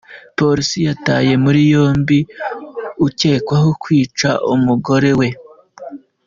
[0.37, 2.19] Polisi yataye muri yombi
[3.07, 5.27] ukekwaho kwica umugore we